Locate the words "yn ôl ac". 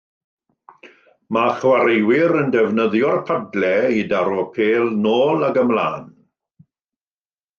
4.97-5.61